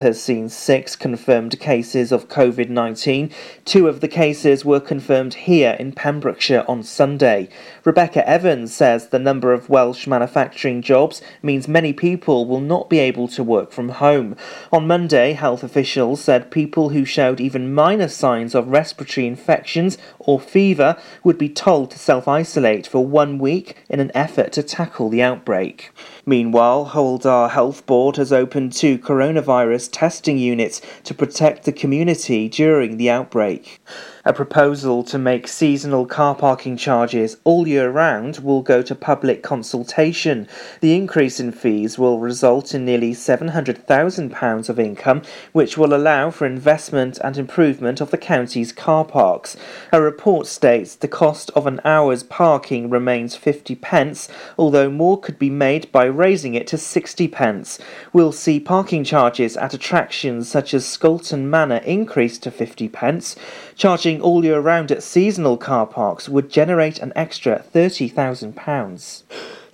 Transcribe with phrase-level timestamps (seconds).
[0.00, 3.32] has seen six confirmed cases of COVID 19.
[3.64, 7.48] Two of the cases were confirmed here in Pembrokeshire on Sunday.
[7.82, 13.00] Rebecca Evans says the number of Welsh manufacturing jobs means many people will not be
[13.00, 14.36] able to work from home.
[14.70, 20.38] On Monday, health officials said people who showed even minor signs of respiratory infections or
[20.38, 25.08] fever would be told to self isolate for one week in an effort to tackle
[25.08, 25.90] the outbreak.
[26.28, 32.98] Meanwhile, Dda Health Board has opened two coronavirus testing units to protect the community during
[32.98, 33.80] the outbreak.
[34.28, 39.42] A proposal to make seasonal car parking charges all year round will go to public
[39.42, 40.46] consultation.
[40.82, 46.44] The increase in fees will result in nearly £700,000 of income, which will allow for
[46.44, 49.56] investment and improvement of the county's car parks.
[49.94, 55.38] A report states the cost of an hour's parking remains 50 pence, although more could
[55.38, 57.78] be made by raising it to 60 pence.
[58.12, 63.34] We'll see parking charges at attractions such as Scolton Manor increase to 50 pence.
[63.74, 69.22] Charging all year round at seasonal car parks would generate an extra £30,000.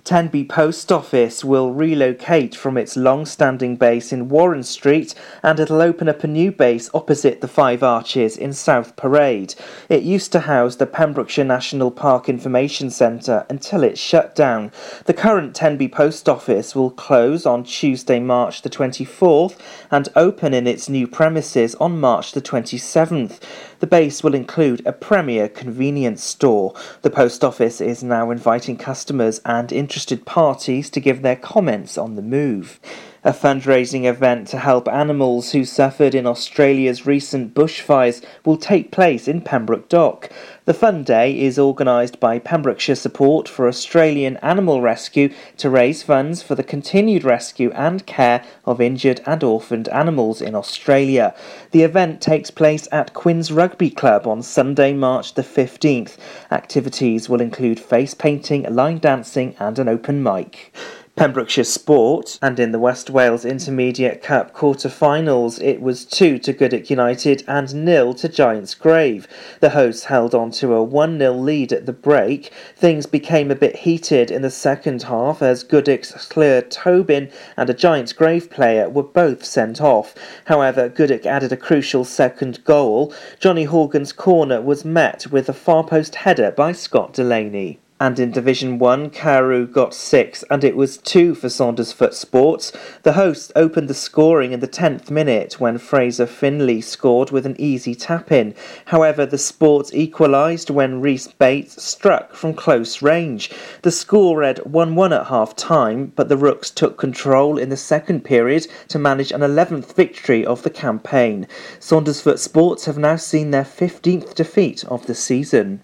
[0.05, 5.81] Tenby Post Office will relocate from its long standing base in Warren Street and it'll
[5.81, 9.55] open up a new base opposite the Five Arches in South Parade.
[9.89, 14.71] It used to house the Pembrokeshire National Park Information Centre until it shut down.
[15.05, 19.57] The current Tenby Post Office will close on Tuesday, March the 24th
[19.89, 23.39] and open in its new premises on March the 27th.
[23.79, 26.73] The base will include a premier convenience store.
[27.01, 32.15] The post office is now inviting customers and interested parties to give their comments on
[32.15, 32.79] the move
[33.25, 39.27] a fundraising event to help animals who suffered in Australia's recent bushfires will take place
[39.27, 40.29] in Pembroke Dock.
[40.65, 46.43] The Fund day is organised by Pembrokeshire Support for Australian Animal Rescue to raise funds
[46.43, 51.33] for the continued rescue and care of injured and orphaned animals in Australia.
[51.71, 56.17] The event takes place at Quins Rugby Club on Sunday, March the 15th.
[56.51, 60.71] Activities will include face painting, line dancing, and an open mic.
[61.15, 66.89] Pembrokeshire Sport, and in the West Wales Intermediate Cup quarter-finals, it was 2 to Goodwick
[66.89, 69.25] United and nil to Giants Grave.
[69.61, 72.51] The hosts held on to a 1-0 lead at the break.
[72.75, 77.73] Things became a bit heated in the second half as Goodwick's Claire Tobin and a
[77.73, 80.15] Giants Grave player were both sent off.
[80.45, 83.13] However, Goodwick added a crucial second goal.
[83.39, 87.79] Johnny Horgan's corner was met with a far post header by Scott Delaney.
[87.97, 92.73] And in Division 1, Carew got 6, and it was 2 for Saundersfoot Sports.
[93.03, 97.55] The hosts opened the scoring in the 10th minute when Fraser Finley scored with an
[97.57, 98.53] easy tap in.
[98.87, 103.49] However, the Sports equalised when Reese Bates struck from close range.
[103.83, 107.77] The score read 1 1 at half time, but the Rooks took control in the
[107.77, 111.47] second period to manage an 11th victory of the campaign.
[111.79, 115.81] Saundersfoot Sports have now seen their 15th defeat of the season.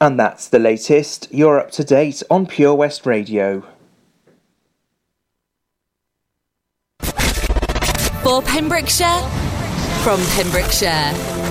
[0.00, 1.28] And that's the latest.
[1.30, 3.62] You're up to date on Pure West Radio.
[8.22, 9.20] For Pembrokeshire,
[10.02, 11.49] from Pembrokeshire.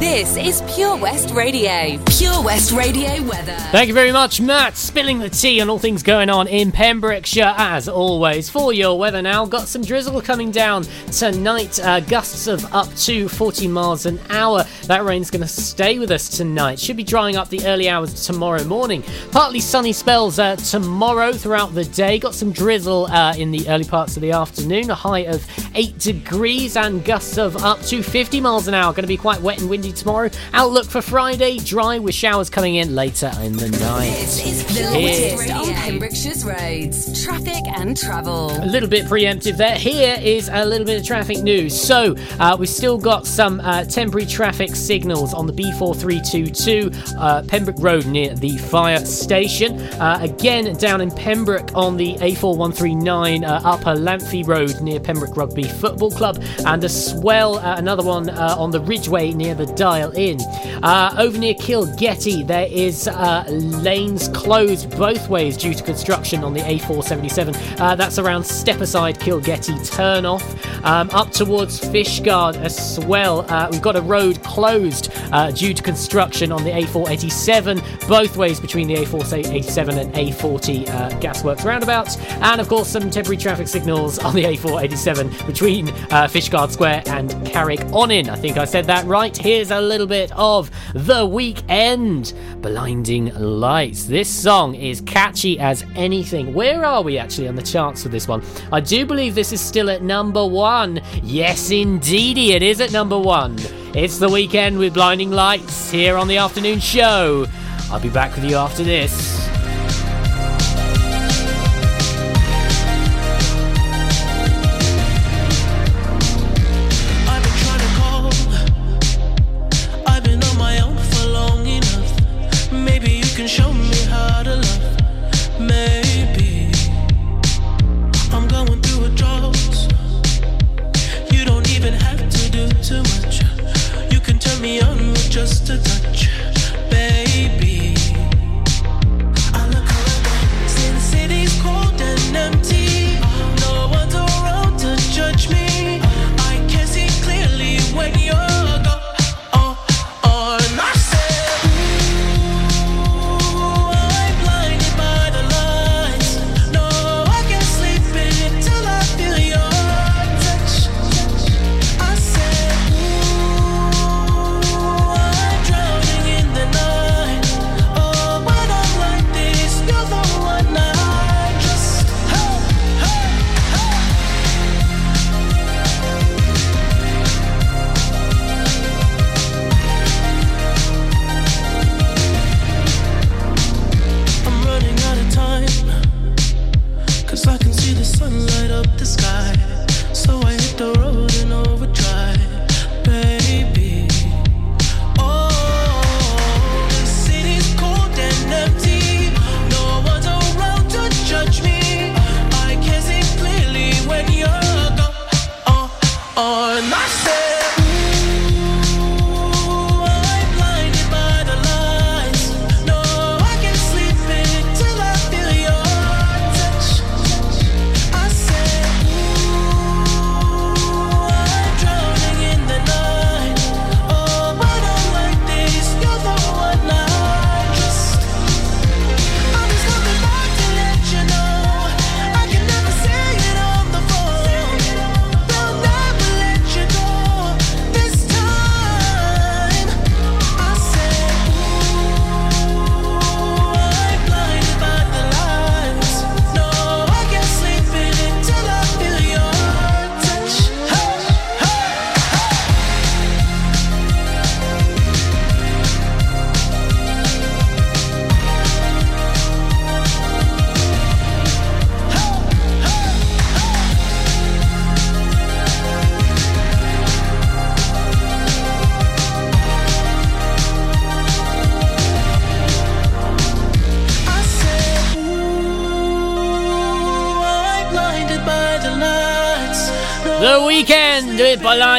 [0.00, 2.02] This is Pure West Radio.
[2.06, 3.54] Pure West Radio weather.
[3.70, 4.78] Thank you very much, Matt.
[4.78, 8.48] Spilling the tea on all things going on in Pembrokeshire, as always.
[8.48, 11.78] For your weather now, got some drizzle coming down tonight.
[11.78, 14.64] Uh, gusts of up to 40 miles an hour.
[14.86, 16.80] That rain's going to stay with us tonight.
[16.80, 19.04] Should be drying up the early hours tomorrow morning.
[19.32, 22.18] Partly sunny spells uh, tomorrow throughout the day.
[22.18, 24.88] Got some drizzle uh, in the early parts of the afternoon.
[24.88, 28.94] A high of 8 degrees and gusts of up to 50 miles an hour.
[28.94, 30.30] Going to be quite wet and windy tomorrow.
[30.52, 34.10] Outlook for Friday, dry with showers coming in later in the night.
[34.10, 38.50] This is the latest on Pembrokeshire's roads, traffic and travel.
[38.62, 39.76] A little bit preemptive there.
[39.76, 41.78] Here is a little bit of traffic news.
[41.80, 47.76] So, uh, we've still got some uh, temporary traffic signals on the B4322 uh, Pembroke
[47.80, 49.80] Road near the fire station.
[50.00, 55.64] Uh, again, down in Pembroke on the A4139 uh, Upper Lamphey Road near Pembroke Rugby
[55.64, 56.42] Football Club.
[56.66, 60.38] And as well, uh, another one on the Ridgeway near the dial in.
[60.82, 66.52] Uh, over near Kilgetty, there is uh, lanes closed both ways due to construction on
[66.52, 67.80] the A477.
[67.80, 70.44] Uh, that's around Stepaside Kilgetty turn off.
[70.84, 75.82] Um, up towards Fishguard as well, uh, we've got a road closed uh, due to
[75.82, 82.18] construction on the A487, both ways between the A487 and A40 uh, gasworks roundabouts.
[82.42, 87.80] And of course, some temporary traffic signals on the A487 between Fishguard Square and Carrick
[87.94, 88.28] on in.
[88.28, 89.34] I think I said that right.
[89.34, 92.60] Here a little bit of The Weeknd.
[92.60, 94.04] Blinding Lights.
[94.04, 96.54] This song is catchy as anything.
[96.54, 98.42] Where are we actually on the charts for this one?
[98.72, 101.00] I do believe this is still at number one.
[101.22, 103.56] Yes, indeedy, it is at number one.
[103.94, 107.46] It's The Weeknd with Blinding Lights here on the afternoon show.
[107.90, 109.59] I'll be back with you after this.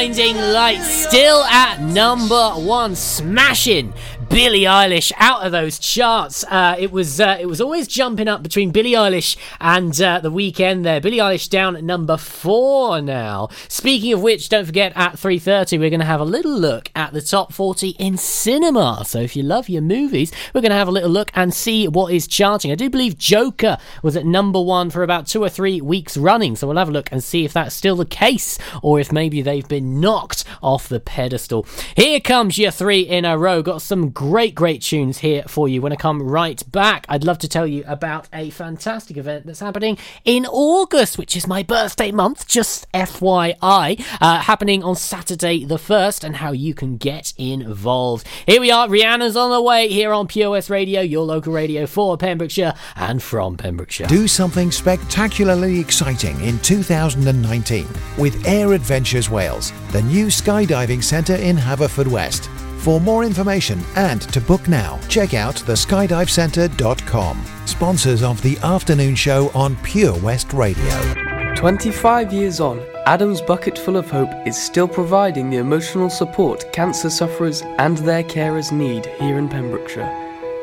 [0.02, 3.94] Blinding Lights still at number one, smashing
[4.32, 6.42] Billie Eilish out of those charts.
[6.44, 10.32] Uh, it was uh, it was always jumping up between Billie Eilish and uh, the
[10.32, 10.84] Weeknd.
[10.84, 13.50] There, Billie Eilish down at number four now.
[13.68, 16.90] Speaking of which, don't forget at three thirty we're going to have a little look
[16.94, 19.02] at the top forty in cinema.
[19.04, 21.86] So if you love your movies, we're going to have a little look and see
[21.86, 22.72] what is charting.
[22.72, 26.56] I do believe Joker was at number one for about two or three weeks running.
[26.56, 29.42] So we'll have a look and see if that's still the case, or if maybe
[29.42, 31.66] they've been knocked off the pedestal.
[31.96, 33.60] Here comes your three in a row.
[33.60, 37.04] Got some great, great tunes here for you when I come right back.
[37.08, 41.48] I'd love to tell you about a fantastic event that's happening in August, which is
[41.48, 46.98] my birthday month, just FYI, uh, happening on Saturday the 1st, and how you can
[46.98, 48.28] get involved.
[48.46, 52.16] Here we are, Rihanna's on the way here on West Radio, your local radio for
[52.16, 54.06] Pembrokeshire and from Pembrokeshire.
[54.06, 61.56] Do something spectacularly exciting in 2019 with Air Adventures Wales, the new skydiving centre in
[61.56, 62.61] Haverfordwest.
[62.82, 67.44] For more information and to book now, check out theskydivecentre.com.
[67.64, 71.14] Sponsors of the afternoon show on Pure West Radio.
[71.54, 77.08] 25 years on, Adam's Bucket Full of Hope is still providing the emotional support cancer
[77.08, 80.10] sufferers and their carers need here in Pembrokeshire.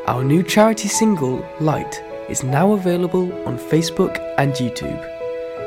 [0.07, 5.01] Our new charity single, Light, is now available on Facebook and YouTube.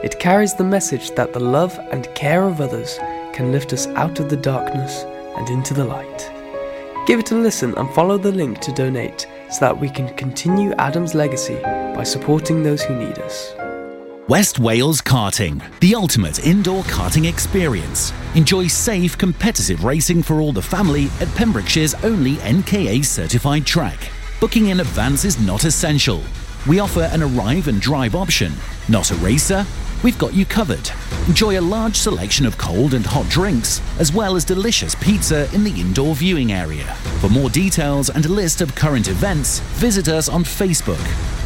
[0.04, 2.98] It carries the message that the love and care of others
[3.32, 5.04] can lift us out of the darkness
[5.38, 6.41] and into the light.
[7.04, 10.72] Give it a listen and follow the link to donate so that we can continue
[10.74, 13.52] Adam's legacy by supporting those who need us.
[14.28, 18.12] West Wales Karting, the ultimate indoor karting experience.
[18.36, 23.98] Enjoy safe, competitive racing for all the family at Pembrokeshire's only NKA certified track.
[24.40, 26.22] Booking in advance is not essential.
[26.68, 28.52] We offer an arrive and drive option.
[28.88, 29.66] Not a racer?
[30.02, 30.90] We've got you covered.
[31.28, 35.62] Enjoy a large selection of cold and hot drinks, as well as delicious pizza in
[35.62, 36.92] the indoor viewing area.
[37.20, 40.98] For more details and a list of current events, visit us on Facebook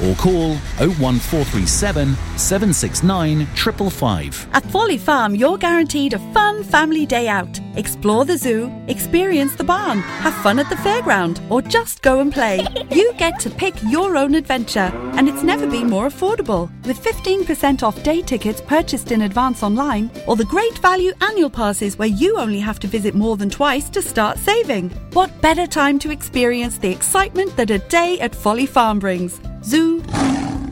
[0.03, 4.49] or call 01437 769 555.
[4.53, 7.61] At Folly Farm, you're guaranteed a fun family day out.
[7.77, 12.33] Explore the zoo, experience the barn, have fun at the fairground, or just go and
[12.33, 12.67] play.
[12.91, 16.71] You get to pick your own adventure, and it's never been more affordable.
[16.87, 21.99] With 15% off day tickets purchased in advance online, or the great value annual passes
[21.99, 24.91] where you only have to visit more than twice to start saving.
[25.13, 29.41] What better time to experience the excitement that a day at Folly Farm brings?
[29.65, 30.01] Zoo,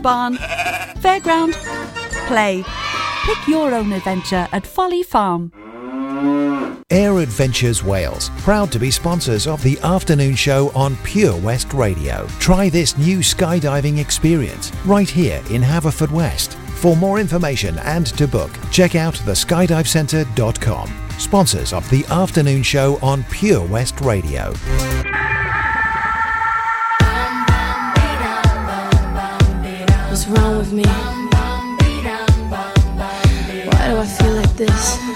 [0.03, 0.37] barn,
[1.03, 1.55] fairground,
[2.27, 2.65] play.
[3.25, 5.53] Pick your own adventure at Folly Farm.
[6.91, 12.27] Air Adventures Wales, proud to be sponsors of the afternoon show on Pure West Radio.
[12.39, 16.64] Try this new skydiving experience right here in Haverfordwest.
[16.77, 20.93] For more information and to book, check out theskydivecentre.com.
[21.19, 24.53] Sponsors of the afternoon show on Pure West Radio.
[30.09, 30.85] What's wrong with me?
[33.65, 35.14] Why do I feel like this?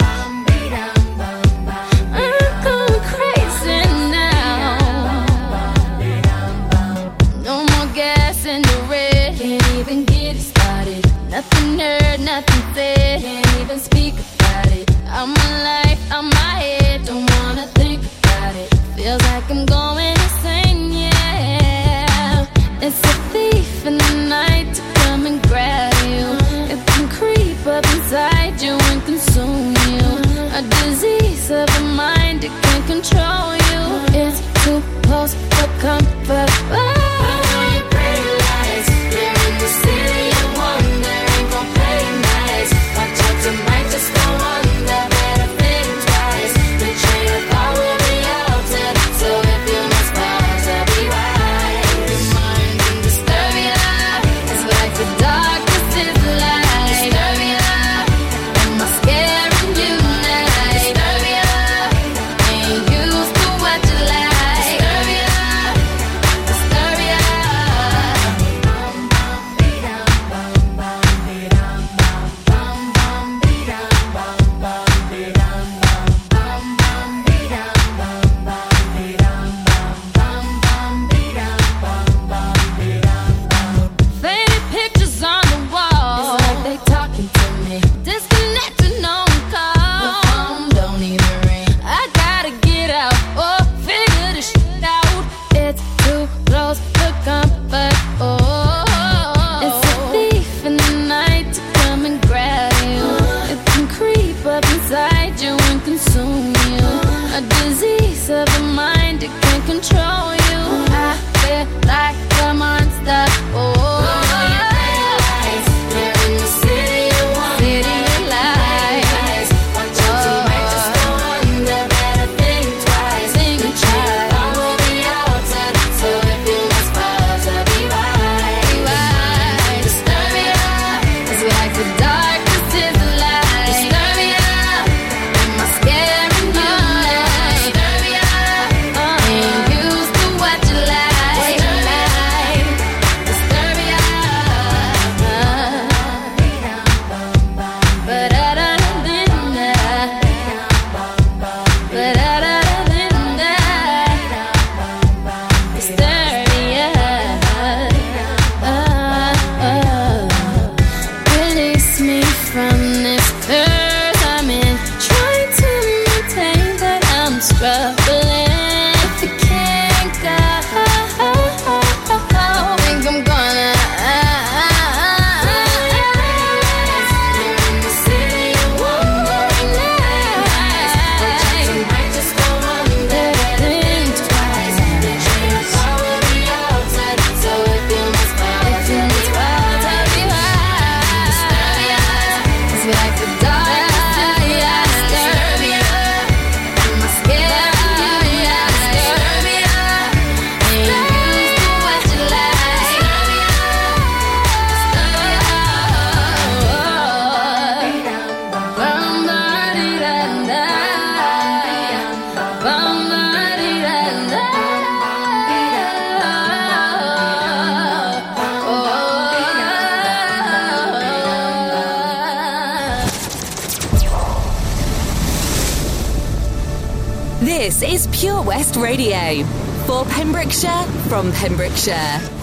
[231.09, 232.38] from Pembrokeshire.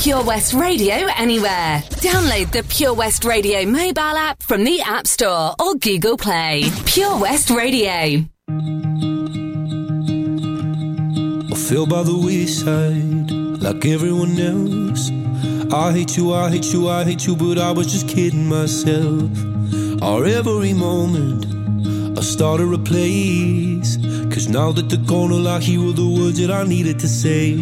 [0.00, 1.82] Pure West Radio anywhere.
[1.98, 6.62] Download the Pure West Radio mobile app from the App Store or Google Play.
[6.86, 8.24] Pure West Radio.
[11.50, 15.10] I feel by the wayside like everyone else.
[15.72, 19.28] I hate you, I hate you, I hate you, but I was just kidding myself.
[20.00, 21.44] Our every moment,
[22.16, 23.98] I started a place
[24.48, 27.54] now that the corner locked, here were the words that I needed to say.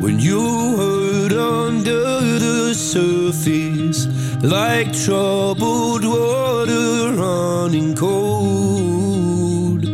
[0.00, 0.40] When you
[0.76, 2.02] heard under
[2.38, 4.06] the surface,
[4.42, 9.84] like troubled water running cold.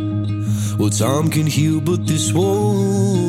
[0.79, 3.28] Well, time can heal, but this won't.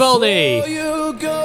[0.00, 0.62] Capaldi.
[0.64, 0.79] Oh,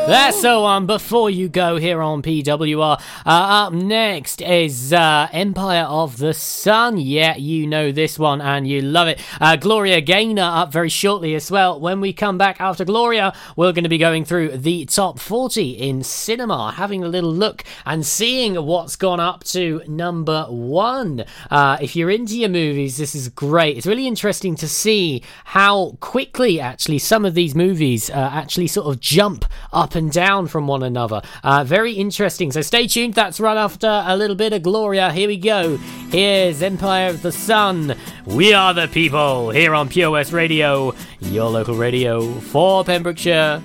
[0.08, 3.02] That's the one before you go here on PWR.
[3.26, 7.00] Uh, up next is uh, Empire of the Sun.
[7.00, 9.20] Yeah, you know this one and you love it.
[9.42, 11.80] Uh, Gloria Gaynor up very shortly as well.
[11.80, 15.72] When we come back after Gloria, we're going to be going through the top 40
[15.72, 21.26] in cinema, having a little look and seeing what's gone up to number one.
[21.50, 23.76] Uh, if you're into your movies, this is great.
[23.76, 28.86] It's really interesting to see how quickly actually some of these movies uh, actually sort
[28.86, 31.22] of jump up and down from one another.
[31.44, 32.52] Uh, very interesting.
[32.52, 33.14] So stay tuned.
[33.14, 35.12] That's right after a little bit of Gloria.
[35.12, 35.78] Here we go.
[36.12, 37.96] Here's Empire of the Sun.
[38.26, 43.62] We are the people here on Pure West Radio, your local radio for Pembrokeshire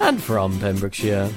[0.00, 1.30] and from Pembrokeshire.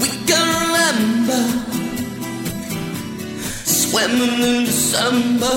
[0.00, 1.42] We can remember
[3.64, 5.54] swimming in December,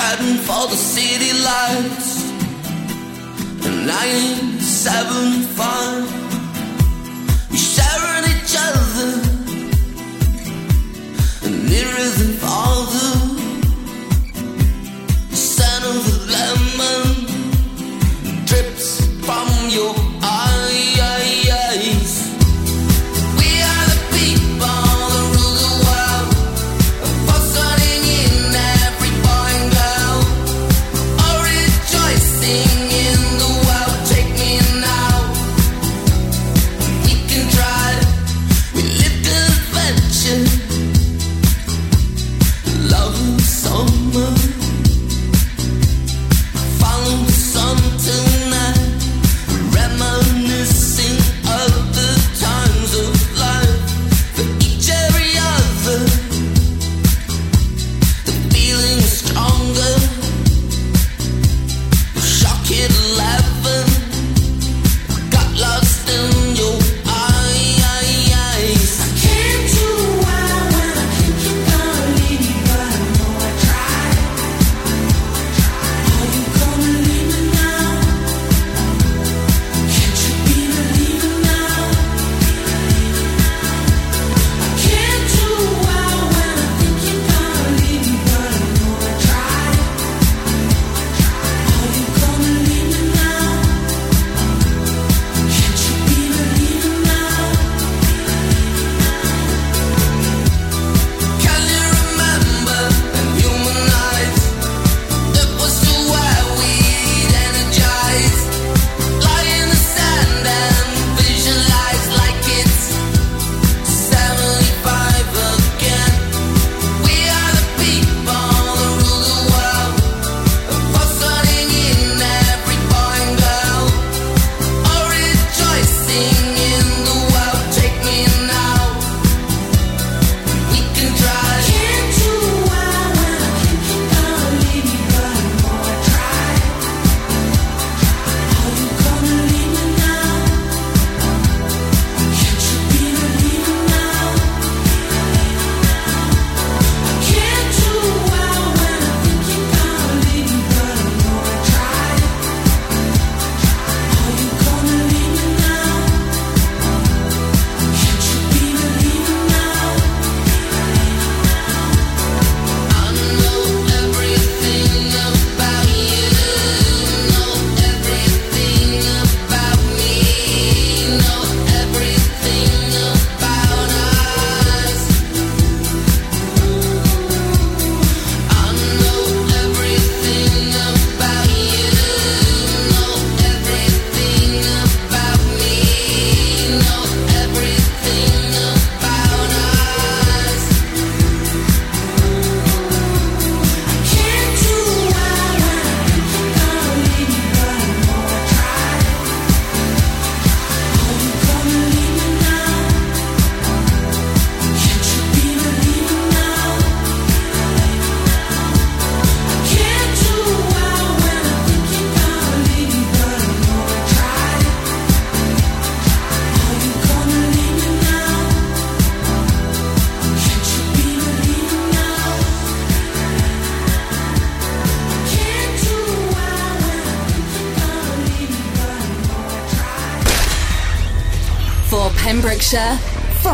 [0.00, 2.10] heading for the city lights.
[3.92, 6.06] Nine, seven, five.
[7.50, 9.10] We sharing each other,
[11.68, 13.10] nearer than farther.
[13.10, 13.29] Scent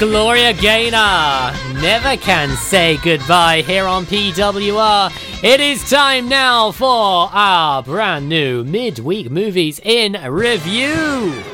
[0.00, 1.52] Gloria Gaynor.
[1.82, 5.44] Never can say goodbye here on PWR.
[5.44, 11.49] It is time now for our brand new midweek movies in review.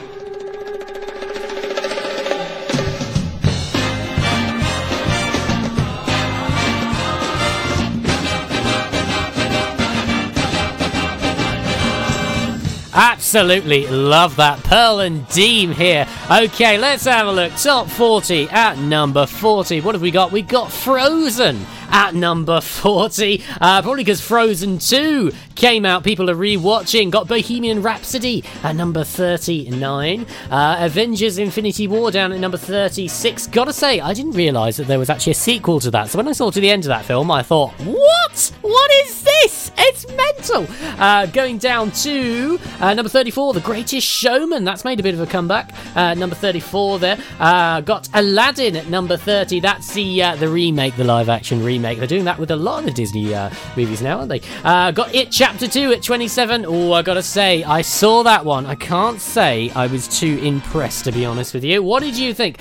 [13.26, 14.62] Absolutely love that.
[14.62, 16.06] Pearl and Dean here.
[16.30, 17.52] Okay, let's have a look.
[17.56, 19.80] Top 40 at number 40.
[19.80, 20.30] What have we got?
[20.30, 23.42] We got Frozen at number 40.
[23.60, 26.04] Uh, probably because Frozen 2 came out.
[26.04, 27.10] People are rewatching.
[27.10, 30.24] Got Bohemian Rhapsody at number 39.
[30.48, 33.48] Uh, Avengers Infinity War down at number 36.
[33.48, 36.10] Gotta say, I didn't realise that there was actually a sequel to that.
[36.10, 38.52] So when I saw to the end of that film, I thought, what?
[38.62, 39.70] What is this?
[39.78, 40.66] It's mental.
[40.98, 44.64] Uh, going down to uh, number 34, The Greatest Showman.
[44.64, 45.72] That's made a bit of a comeback.
[45.94, 47.18] Uh, number 34 there.
[47.38, 49.60] Uh, got Aladdin at number 30.
[49.60, 51.98] That's the uh, the remake, the live action remake.
[51.98, 54.40] They're doing that with a lot of the Disney uh, movies now, aren't they?
[54.62, 56.64] Got It Chapter 2 at 27.
[56.66, 58.66] Oh, I gotta say, I saw that one.
[58.66, 61.82] I can't say I was too impressed, to be honest with you.
[61.82, 62.58] What did you think?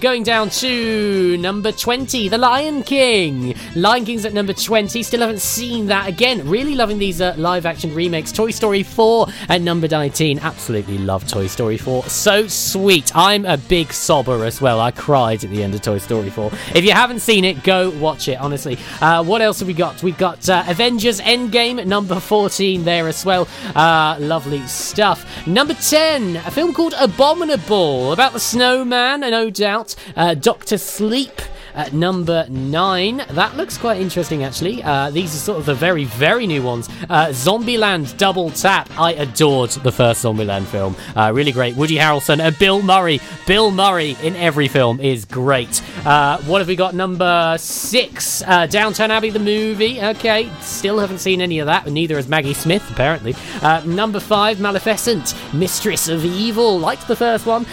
[0.00, 3.54] Going down to number 20, The Lion King.
[3.74, 5.02] Lion King's at number 20.
[5.02, 6.48] Still haven't seen that again.
[6.48, 8.32] Really loving these uh, live action remakes.
[8.32, 10.38] Toy Story 4 at number 19.
[10.40, 12.04] Absolutely love Toy Story 4.
[12.04, 13.14] So sweet.
[13.14, 14.80] I'm a big sobber as well.
[14.80, 16.50] I cried at the end of Toy Story 4.
[16.74, 18.78] If you haven't seen it, go watch it, honestly.
[19.00, 20.02] Uh, what else have we got?
[20.02, 23.46] We've got uh, Avengers Endgame number 14 there as well.
[23.76, 25.46] Uh, lovely stuff.
[25.46, 29.94] Number 10, a film called Abominable about the snowman, no doubt.
[30.16, 31.40] Uh, Doctor Sleep.
[31.78, 34.82] At number nine, that looks quite interesting actually.
[34.82, 36.88] Uh, these are sort of the very, very new ones.
[37.08, 38.90] Uh, Zombieland Double Tap.
[38.98, 40.96] I adored the first Zombieland film.
[41.14, 41.76] Uh, really great.
[41.76, 43.20] Woody Harrelson and Bill Murray.
[43.46, 45.80] Bill Murray in every film is great.
[46.04, 46.96] Uh, what have we got?
[46.96, 50.02] Number six, uh, Downton Abbey the movie.
[50.02, 53.36] Okay, still haven't seen any of that, neither has Maggie Smith apparently.
[53.62, 56.76] Uh, number five, Maleficent, Mistress of Evil.
[56.76, 57.66] Liked the first one.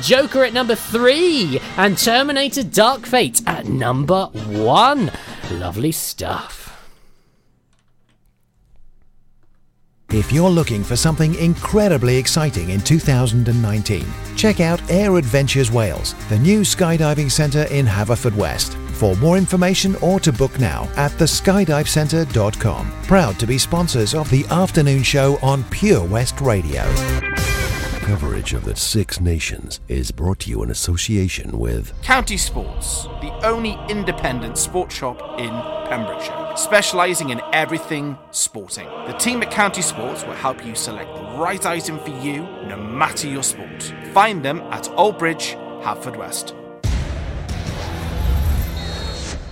[0.00, 5.10] Joker at number three, and Terminator Dark Fate at number one.
[5.50, 6.62] Lovely stuff.
[10.10, 14.04] If you're looking for something incredibly exciting in 2019,
[14.36, 18.74] check out Air Adventures Wales, the new skydiving centre in Haverfordwest.
[18.96, 22.92] For more information or to book now at theskydivecentre.com.
[23.04, 26.84] Proud to be sponsors of the afternoon show on Pure West Radio.
[28.12, 33.32] Coverage of the Six Nations is brought to you in association with County Sports, the
[33.42, 35.48] only independent sports shop in
[35.88, 38.86] Pembrokeshire, specialising in everything sporting.
[39.06, 42.76] The team at County Sports will help you select the right item for you, no
[42.76, 43.94] matter your sport.
[44.12, 46.61] Find them at Old Bridge, Haverfordwest.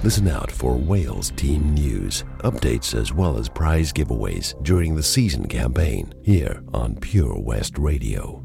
[0.02, 5.46] Listen out for Wales team news, updates, as well as prize giveaways during the season
[5.46, 8.42] campaign here on Pure West Radio.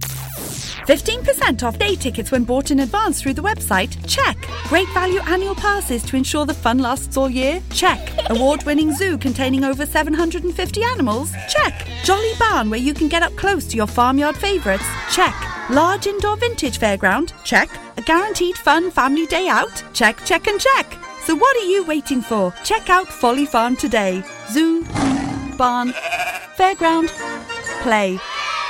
[0.86, 3.96] 15% off day tickets when bought in advance through the website?
[4.06, 4.36] Check.
[4.66, 7.62] Great value annual passes to ensure the fun lasts all year?
[7.72, 8.12] Check.
[8.30, 11.32] Award winning zoo containing over 750 animals?
[11.48, 11.88] Check.
[12.04, 14.86] Jolly barn where you can get up close to your farmyard favourites?
[15.10, 15.34] Check.
[15.70, 17.32] Large indoor vintage fairground?
[17.46, 17.70] Check.
[17.96, 19.84] A guaranteed fun family day out?
[19.94, 20.98] Check, check, and check.
[21.26, 22.54] So what are you waiting for?
[22.64, 24.24] Check out Folly Farm today.
[24.52, 24.84] Zoo,
[25.58, 25.92] barn,
[26.56, 27.10] fairground,
[27.82, 28.20] play.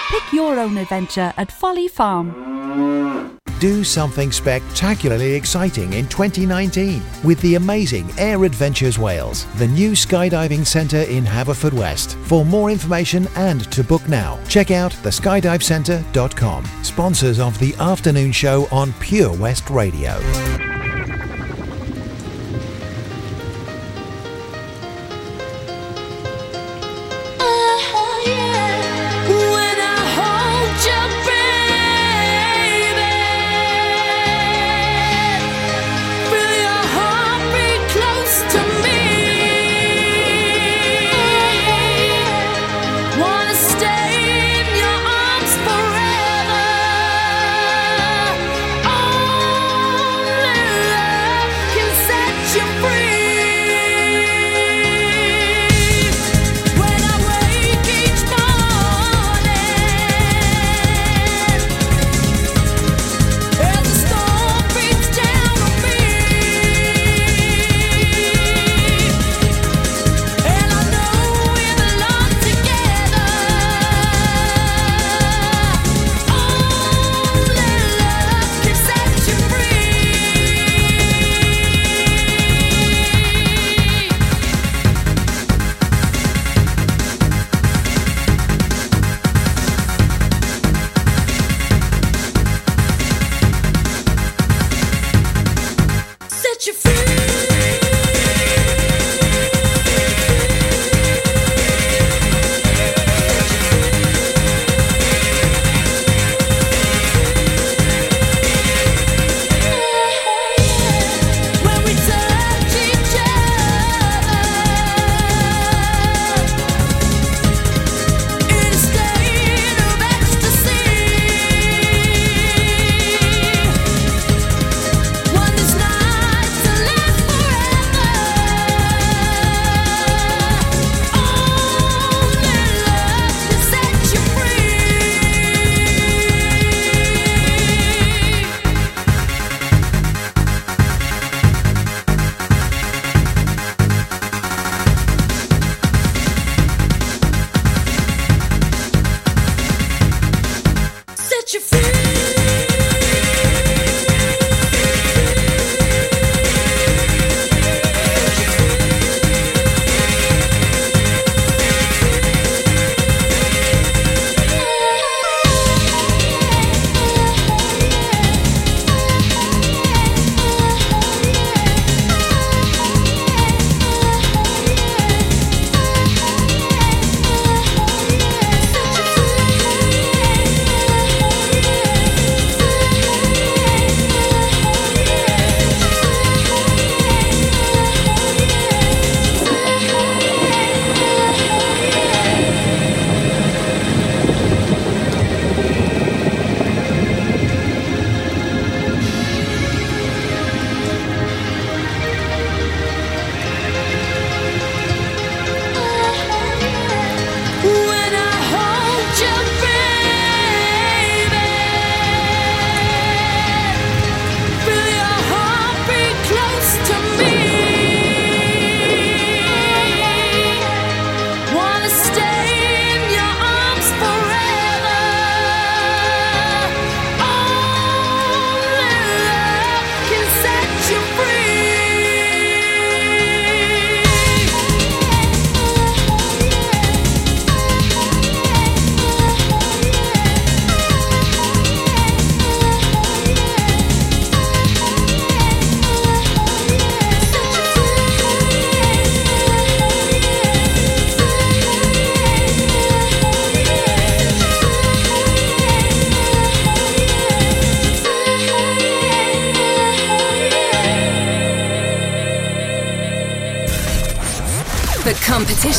[0.10, 3.36] Pick your own adventure at Folly Farm.
[3.60, 10.66] Do something spectacularly exciting in 2019 with the amazing Air Adventures Wales, the new skydiving
[10.66, 12.16] centre in Haverfordwest.
[12.26, 16.66] For more information and to book now, check out theskydivecentre.com.
[16.84, 20.75] Sponsors of the afternoon show on Pure West Radio.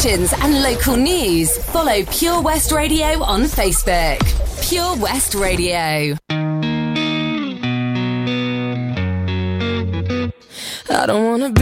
[0.08, 4.20] and local news, follow Pure West Radio on Facebook.
[4.68, 6.16] Pure West Radio.
[10.88, 11.55] I don't want to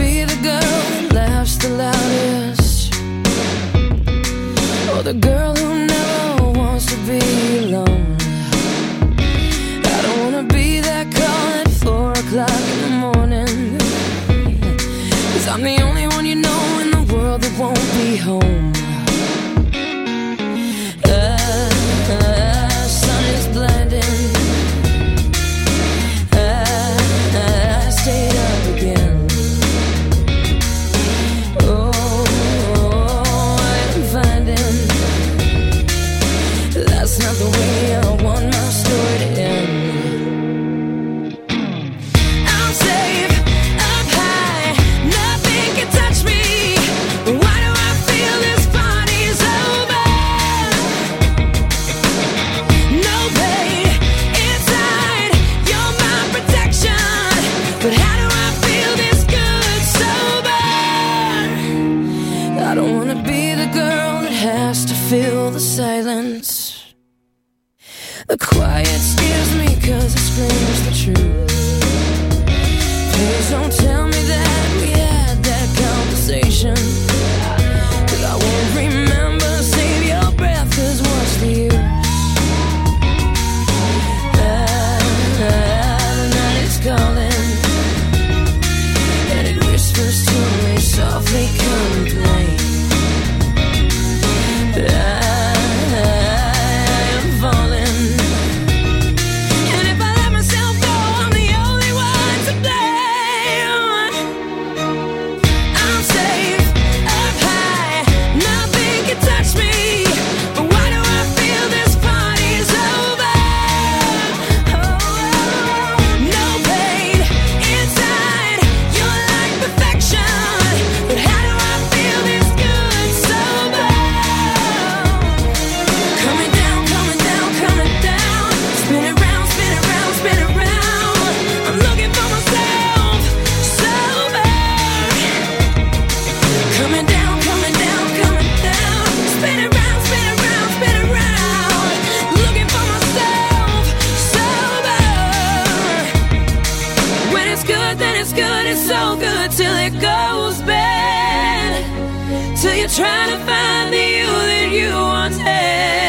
[152.65, 156.04] till you're trying to find the you that you once had.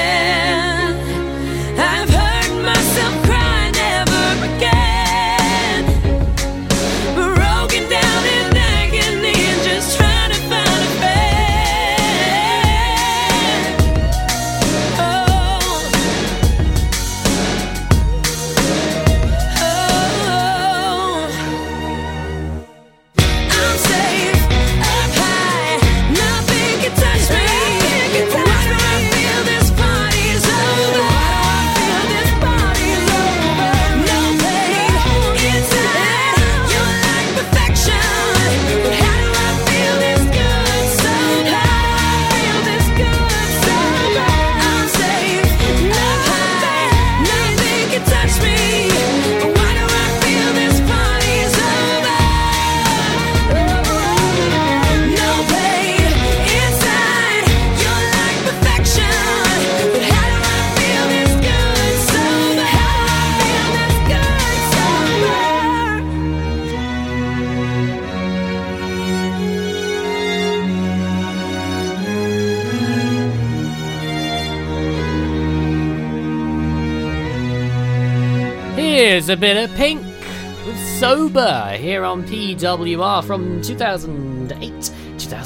[81.06, 84.65] Sober here on PWR from 2008.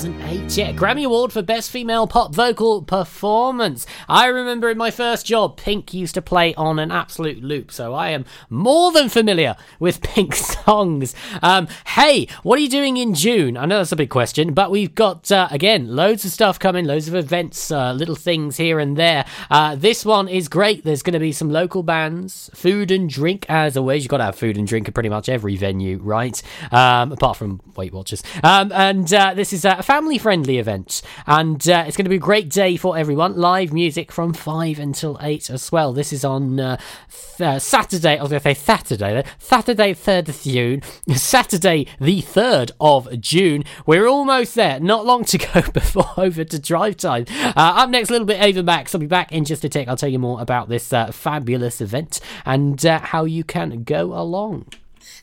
[0.01, 0.57] 2008.
[0.57, 3.87] Yeah, Grammy Award for Best Female Pop Vocal Performance.
[4.09, 7.93] I remember in my first job, Pink used to play on an absolute loop, so
[7.93, 11.15] I am more than familiar with Pink songs.
[11.43, 13.59] Um, hey, what are you doing in June?
[13.59, 16.87] I know that's a big question, but we've got, uh, again, loads of stuff coming,
[16.87, 19.27] loads of events, uh, little things here and there.
[19.51, 20.83] Uh, this one is great.
[20.83, 24.03] There's going to be some local bands, food and drink, as always.
[24.03, 26.43] You've got to have food and drink at pretty much every venue, right?
[26.73, 28.23] Um, apart from Weight Watchers.
[28.43, 31.03] Um, and uh, this is uh, a family friendly event.
[31.27, 33.35] And uh, it's going to be a great day for everyone.
[33.35, 35.93] Live music from 5 until 8 as well.
[35.93, 36.77] This is on uh,
[37.11, 40.83] th- uh, Saturday, I was going to say Saturday, Saturday, 3rd of June.
[41.17, 43.65] Saturday, the 3rd of June.
[43.85, 44.79] We're almost there.
[44.79, 47.25] Not long to go before over to drive time.
[47.29, 48.95] Uh, up next, a little bit Ava Max.
[48.95, 49.89] I'll be back in just a tick.
[49.89, 54.13] I'll tell you more about this uh, fabulous event and uh, how you can go
[54.17, 54.67] along.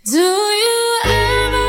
[0.03, 1.66] Do you ever?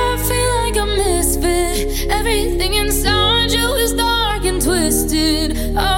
[2.11, 5.75] Everything inside you is dark and twisted.
[5.77, 5.98] Oh.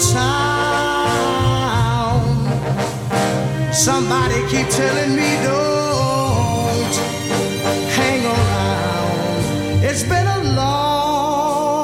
[0.00, 0.34] sound.
[3.74, 6.94] Somebody keep telling me don't
[7.98, 9.84] hang around.
[9.84, 11.76] It's been a long,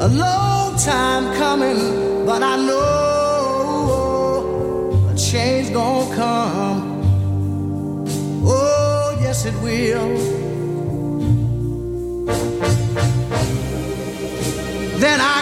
[0.00, 1.80] a long time coming,
[2.26, 4.02] but I know
[5.12, 6.80] a change gonna come.
[8.44, 10.42] Oh, yes, it will.
[15.02, 15.41] then I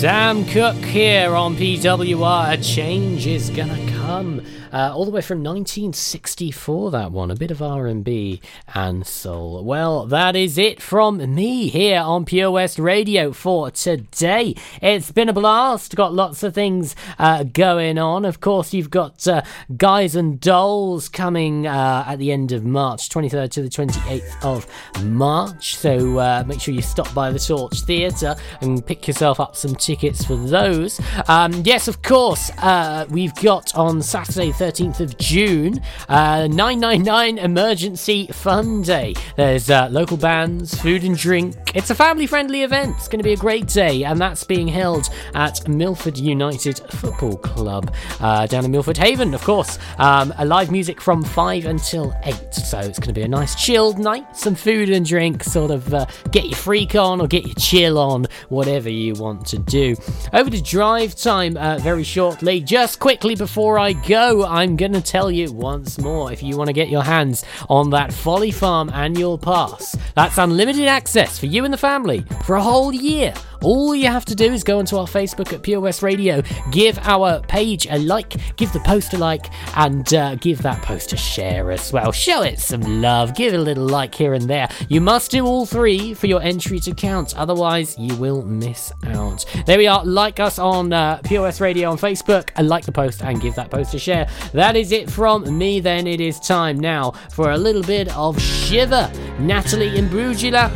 [0.00, 2.52] Sam Cooke here on PWR.
[2.52, 4.40] A change is gonna come.
[4.72, 7.30] Uh, all the way from 1964, that one.
[7.30, 8.40] A bit of R&B
[8.74, 9.64] and soul.
[9.64, 14.54] Well, that is it from me here on Pure West Radio for today.
[14.82, 15.96] It's been a blast.
[15.96, 18.24] Got lots of things uh, going on.
[18.24, 19.42] Of course, you've got uh,
[19.76, 24.66] Guys and Dolls coming uh, at the end of March, 23rd to the 28th of
[25.04, 25.76] March.
[25.76, 29.74] So uh, make sure you stop by the Torch Theatre and pick yourself up some
[29.74, 31.00] tickets for those.
[31.28, 38.26] Um, yes, of course, uh, we've got on Saturday, 13th of June, uh, 999 Emergency
[38.32, 39.14] Fun Day.
[39.36, 41.54] There's uh, local bands, food and drink.
[41.76, 42.96] It's a family friendly event.
[42.96, 47.36] It's going to be a great day, and that's being held at Milford United Football
[47.36, 49.78] Club uh, down in Milford Haven, of course.
[49.98, 52.52] Um, live music from 5 until 8.
[52.52, 55.94] So it's going to be a nice chilled night, some food and drink, sort of
[55.94, 59.94] uh, get your freak on or get your chill on, whatever you want to do.
[60.32, 62.60] Over to drive time uh, very shortly.
[62.60, 66.68] Just quickly before I go, I'm going to tell you once more if you want
[66.68, 71.64] to get your hands on that Folly Farm annual pass, that's unlimited access for you
[71.64, 73.34] and the family for a whole year.
[73.62, 76.98] All you have to do is go onto our Facebook at Pure West Radio, give
[76.98, 79.46] our page a like, give the post a like,
[79.76, 82.12] and uh, give that post a share as well.
[82.12, 84.68] Show it some love, give it a little like here and there.
[84.88, 89.44] You must do all three for your entry to count, otherwise, you will miss out.
[89.66, 90.04] There we are.
[90.04, 93.56] Like us on uh, Pure West Radio on Facebook, and like the post, and give
[93.56, 94.28] that post a share.
[94.52, 96.06] That is it from me, then.
[96.06, 99.10] It is time now for a little bit of Shiver.
[99.40, 100.70] Natalie Imbruglia.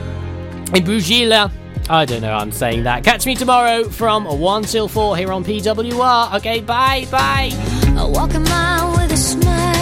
[0.66, 1.61] Imbruglia.
[1.88, 3.04] I don't know I'm saying that.
[3.04, 6.36] Catch me tomorrow from 1 till 4 here on PWR.
[6.36, 7.50] Okay, bye, bye.
[7.96, 9.81] I walk a mile with a smile.